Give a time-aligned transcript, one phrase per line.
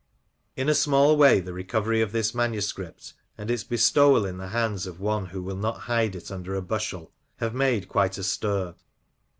[0.55, 4.87] In a small way, the recovery of this manuscript, and its bestowal in the hands
[4.87, 8.73] of one who will not hide it under a bushel, have made quite a stir.